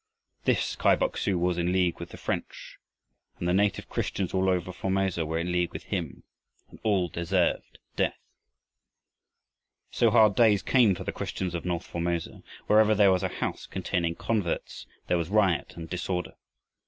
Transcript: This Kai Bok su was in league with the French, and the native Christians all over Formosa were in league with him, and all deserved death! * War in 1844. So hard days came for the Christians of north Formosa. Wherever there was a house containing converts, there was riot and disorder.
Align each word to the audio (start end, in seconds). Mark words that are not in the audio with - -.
This 0.45 0.75
Kai 0.75 0.95
Bok 0.95 1.15
su 1.15 1.37
was 1.37 1.59
in 1.59 1.71
league 1.71 1.99
with 1.99 2.09
the 2.09 2.17
French, 2.17 2.79
and 3.37 3.47
the 3.47 3.53
native 3.53 3.87
Christians 3.87 4.33
all 4.33 4.49
over 4.49 4.73
Formosa 4.73 5.27
were 5.27 5.37
in 5.37 5.51
league 5.51 5.73
with 5.73 5.83
him, 5.83 6.23
and 6.71 6.79
all 6.81 7.07
deserved 7.07 7.77
death! 7.95 8.17
* 8.17 10.01
War 10.01 10.07
in 10.07 10.07
1844. 10.07 10.07
So 10.07 10.09
hard 10.09 10.35
days 10.35 10.63
came 10.63 10.95
for 10.95 11.03
the 11.03 11.11
Christians 11.11 11.53
of 11.53 11.65
north 11.65 11.85
Formosa. 11.85 12.41
Wherever 12.65 12.95
there 12.95 13.11
was 13.11 13.21
a 13.21 13.27
house 13.29 13.67
containing 13.67 14.15
converts, 14.15 14.87
there 15.05 15.19
was 15.19 15.29
riot 15.29 15.75
and 15.77 15.87
disorder. 15.87 16.33